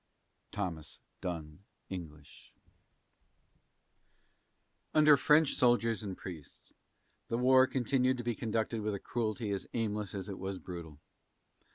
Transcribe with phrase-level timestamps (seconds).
[0.53, 1.59] THOMAS DUNN
[1.91, 2.55] ENGLISH.
[4.95, 6.73] Under French officers and priests,
[7.27, 10.99] the war continued to be conducted with a cruelty as aimless as it was brutal.